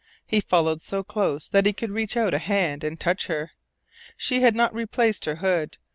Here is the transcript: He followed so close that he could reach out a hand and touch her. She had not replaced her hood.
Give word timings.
He 0.25 0.41
followed 0.41 0.81
so 0.81 1.03
close 1.03 1.47
that 1.47 1.67
he 1.67 1.73
could 1.73 1.91
reach 1.91 2.17
out 2.17 2.33
a 2.33 2.39
hand 2.39 2.83
and 2.83 2.99
touch 2.99 3.27
her. 3.27 3.51
She 4.17 4.41
had 4.41 4.55
not 4.55 4.73
replaced 4.73 5.25
her 5.25 5.35
hood. 5.35 5.77